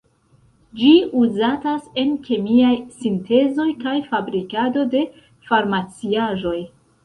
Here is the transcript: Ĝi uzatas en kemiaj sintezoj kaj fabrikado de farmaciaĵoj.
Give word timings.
Ĝi 0.77 0.93
uzatas 1.19 1.91
en 2.05 2.15
kemiaj 2.29 2.73
sintezoj 3.03 3.69
kaj 3.87 3.95
fabrikado 4.09 4.89
de 4.97 5.07
farmaciaĵoj. 5.53 6.61